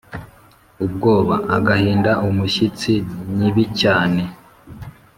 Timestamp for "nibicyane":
3.37-4.23